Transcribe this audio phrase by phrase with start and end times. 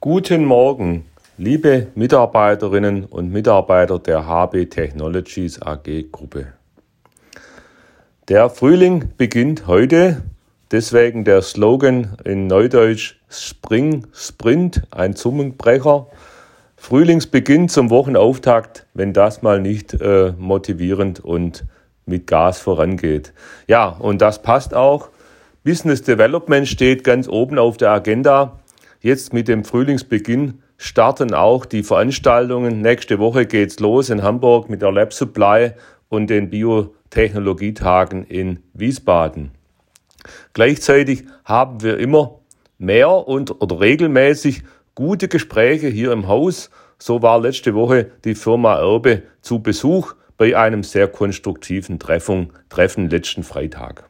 [0.00, 1.06] Guten Morgen,
[1.38, 6.52] liebe Mitarbeiterinnen und Mitarbeiter der HB Technologies AG Gruppe.
[8.28, 10.22] Der Frühling beginnt heute,
[10.70, 16.06] deswegen der Slogan in Neudeutsch Spring Sprint, ein Zungenbrecher.
[16.76, 21.64] Frühlingsbeginn zum Wochenauftakt, wenn das mal nicht äh, motivierend und
[22.06, 23.32] mit Gas vorangeht.
[23.66, 25.08] Ja, und das passt auch.
[25.64, 28.60] Business Development steht ganz oben auf der Agenda.
[29.00, 32.80] Jetzt mit dem Frühlingsbeginn starten auch die Veranstaltungen.
[32.80, 35.72] Nächste Woche geht's los in Hamburg mit der Lab Supply
[36.08, 39.52] und den Biotechnologietagen in Wiesbaden.
[40.52, 42.40] Gleichzeitig haben wir immer
[42.78, 44.62] mehr und oder regelmäßig
[44.96, 46.70] gute Gespräche hier im Haus.
[46.98, 53.08] So war letzte Woche die Firma Erbe zu Besuch bei einem sehr konstruktiven Treffung, Treffen
[53.08, 54.08] letzten Freitag.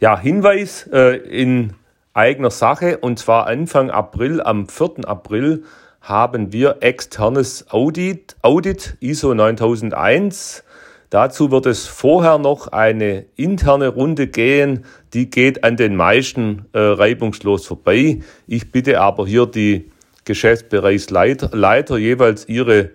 [0.00, 1.74] Ja, Hinweis äh, in
[2.14, 5.06] eigener Sache und zwar Anfang April, am 4.
[5.08, 5.64] April
[6.00, 10.64] haben wir externes Audit, Audit ISO 9001.
[11.10, 16.78] Dazu wird es vorher noch eine interne Runde gehen, die geht an den meisten äh,
[16.78, 18.20] reibungslos vorbei.
[18.46, 19.90] Ich bitte aber hier die
[20.24, 22.90] Geschäftsbereichsleiter Leiter, jeweils ihre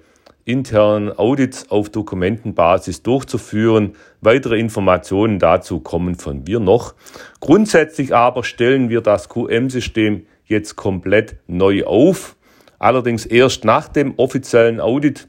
[0.46, 3.94] internen Audits auf Dokumentenbasis durchzuführen.
[4.22, 6.94] Weitere Informationen dazu kommen von mir noch.
[7.40, 12.36] Grundsätzlich aber stellen wir das QM-System jetzt komplett neu auf.
[12.78, 15.28] Allerdings erst nach dem offiziellen Audit.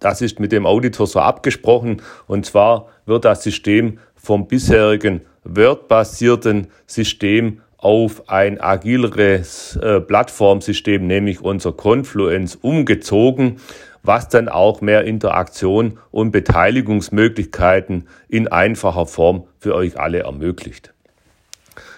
[0.00, 2.00] Das ist mit dem Auditor so abgesprochen.
[2.26, 11.40] Und zwar wird das System vom bisherigen Word-basierten System auf ein agileres äh, Plattformsystem, nämlich
[11.40, 13.56] unser Confluence, umgezogen
[14.02, 20.92] was dann auch mehr Interaktion und Beteiligungsmöglichkeiten in einfacher Form für euch alle ermöglicht.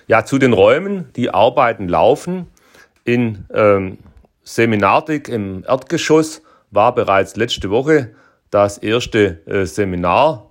[0.06, 2.46] Ja, zu den Räumen, die Arbeiten laufen.
[3.04, 3.98] In ähm,
[4.44, 8.10] Seminardik im Erdgeschoss war bereits letzte Woche
[8.50, 10.50] das erste äh, Seminar.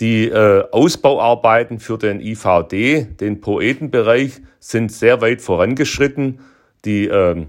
[0.00, 6.40] Die äh, Ausbauarbeiten für den IVD, den Poetenbereich, sind sehr weit vorangeschritten.
[6.84, 7.46] Die äh,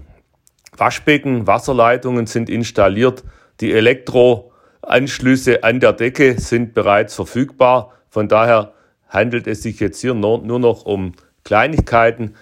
[0.76, 3.24] Waschbecken, Wasserleitungen sind installiert,
[3.60, 7.92] die Elektroanschlüsse an der Decke sind bereits verfügbar.
[8.10, 8.72] Von daher
[9.08, 11.12] handelt es sich jetzt hier nur, nur noch um
[11.44, 12.34] Kleinigkeiten,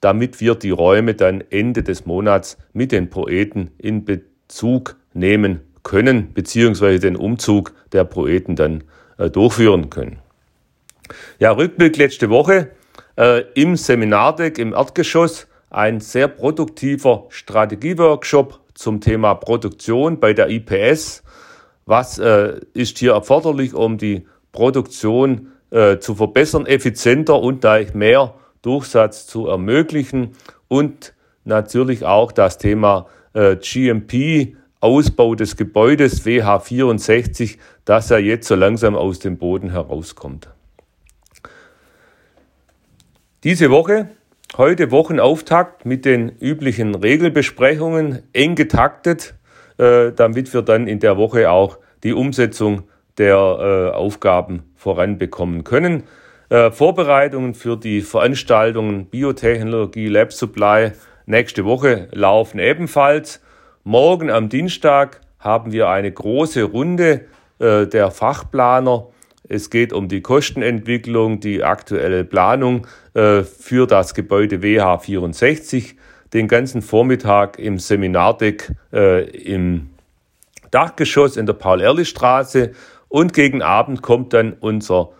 [0.00, 6.32] damit wir die Räume dann Ende des Monats mit den Poeten in Bezug nehmen können,
[6.32, 8.84] beziehungsweise den Umzug der Poeten dann
[9.18, 10.18] äh, durchführen können.
[11.38, 12.70] Ja, Rückblick letzte Woche
[13.16, 21.22] äh, im Seminardeck im Erdgeschoss ein sehr produktiver Strategieworkshop zum Thema Produktion bei der IPS.
[21.86, 28.34] Was äh, ist hier erforderlich, um die Produktion äh, zu verbessern, effizienter und gleich mehr
[28.60, 30.32] Durchsatz zu ermöglichen
[30.68, 38.56] und natürlich auch das Thema äh, GMP, Ausbau des Gebäudes WH64, das ja jetzt so
[38.56, 40.50] langsam aus dem Boden herauskommt.
[43.44, 44.10] Diese Woche
[44.58, 49.34] Heute Wochenauftakt mit den üblichen Regelbesprechungen, eng getaktet,
[49.78, 52.82] äh, damit wir dann in der Woche auch die Umsetzung
[53.16, 56.02] der äh, Aufgaben voranbekommen können.
[56.50, 60.92] Äh, Vorbereitungen für die Veranstaltungen Biotechnologie Lab Supply
[61.24, 63.40] nächste Woche laufen ebenfalls.
[63.84, 67.22] Morgen am Dienstag haben wir eine große Runde
[67.58, 69.11] der Fachplaner
[69.48, 75.94] es geht um die Kostenentwicklung, die aktuelle Planung äh, für das Gebäude WH64.
[76.32, 79.90] Den ganzen Vormittag im Seminardeck äh, im
[80.70, 82.72] Dachgeschoss in der Paul-Ehrlich-Straße.
[83.08, 85.10] Und gegen Abend kommt dann unser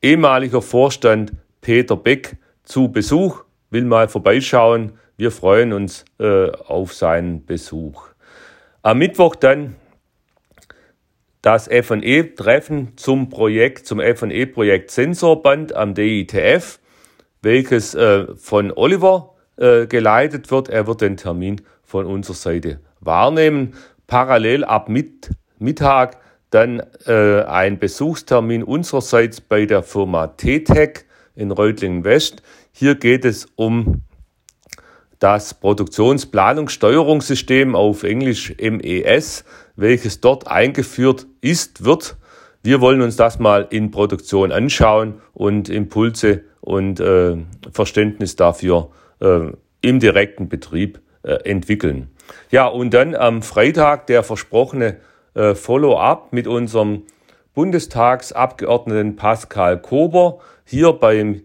[0.00, 4.92] ehemaliger Vorstand Peter Beck zu Besuch, will mal vorbeischauen.
[5.16, 8.08] Wir freuen uns äh, auf seinen Besuch.
[8.82, 9.76] Am Mittwoch dann
[11.44, 16.78] das F&E-Treffen zum Projekt, zum F&E-Projekt Sensorband am DITF,
[17.42, 20.70] welches äh, von Oliver äh, geleitet wird.
[20.70, 23.74] Er wird den Termin von unserer Seite wahrnehmen.
[24.06, 26.16] Parallel ab mit, Mittag
[26.48, 31.04] dann äh, ein Besuchstermin unsererseits bei der Firma T-Tech
[31.34, 32.42] in Reutlingen West.
[32.72, 34.03] Hier geht es um
[35.24, 42.18] das Produktionsplanungssteuerungssystem auf Englisch MES welches dort eingeführt ist, wird.
[42.62, 47.38] Wir wollen uns das mal in Produktion anschauen und Impulse und äh,
[47.72, 48.90] Verständnis dafür
[49.20, 52.10] äh, im direkten Betrieb äh, entwickeln.
[52.50, 54.98] Ja, und dann am Freitag der versprochene
[55.32, 57.04] äh, Follow-up mit unserem
[57.54, 61.44] Bundestagsabgeordneten Pascal Kober hier beim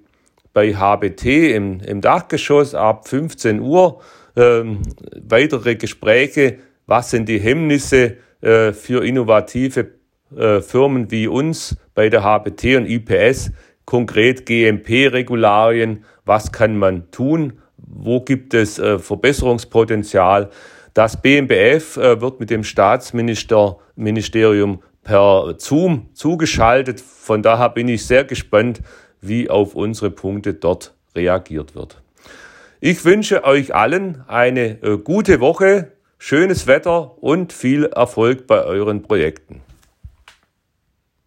[0.54, 4.02] bei HBT im, im Dachgeschoss ab 15 Uhr
[4.36, 4.82] ähm,
[5.22, 6.58] weitere Gespräche.
[6.86, 9.92] Was sind die Hemmnisse äh, für innovative
[10.36, 13.52] äh, Firmen wie uns bei der HBT und IPS?
[13.86, 16.04] Konkret GMP-Regularien.
[16.26, 17.54] Was kann man tun?
[17.78, 20.50] Wo gibt es äh, Verbesserungspotenzial?
[20.94, 27.02] Das BMBF äh, wird mit dem Staatsministerium per Zoom zugeschaltet.
[27.02, 28.82] Von daher bin ich sehr gespannt,
[29.22, 32.02] wie auf unsere Punkte dort reagiert wird.
[32.80, 39.02] Ich wünsche euch allen eine äh, gute Woche, schönes Wetter und viel Erfolg bei euren
[39.02, 39.62] Projekten.